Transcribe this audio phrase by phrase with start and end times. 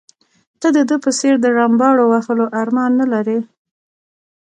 [0.61, 3.39] ته د ده په څېر د رمباړو وهلو ارمان نه لرې.